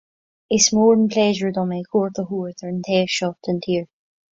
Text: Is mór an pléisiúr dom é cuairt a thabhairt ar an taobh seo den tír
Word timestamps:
Is 0.57 0.69
mór 0.77 0.95
an 1.01 1.05
pléisiúr 1.17 1.53
dom 1.59 1.75
é 1.77 1.79
cuairt 1.93 2.21
a 2.21 2.25
thabhairt 2.31 2.67
ar 2.67 2.75
an 2.75 2.85
taobh 2.91 3.17
seo 3.19 3.33
den 3.45 3.67
tír 3.69 3.91